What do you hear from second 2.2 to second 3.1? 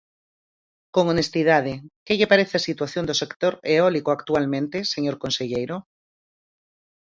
parece a situación